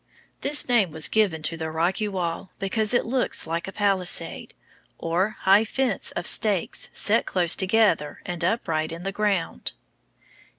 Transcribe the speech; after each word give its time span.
This 0.41 0.67
name 0.67 0.89
was 0.89 1.07
given 1.07 1.43
to 1.43 1.55
the 1.55 1.69
rocky 1.69 2.07
wall 2.07 2.49
because 2.57 2.91
it 2.91 3.05
looks 3.05 3.45
like 3.45 3.67
a 3.67 3.71
palisade, 3.71 4.55
or 4.97 5.35
high 5.41 5.63
fence 5.63 6.09
of 6.13 6.25
stakes 6.25 6.89
set 6.91 7.27
close 7.27 7.55
together 7.55 8.19
and 8.25 8.43
upright 8.43 8.91
in 8.91 9.03
the 9.03 9.11
ground. 9.11 9.73